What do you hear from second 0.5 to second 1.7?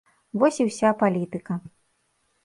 і ўся палітыка.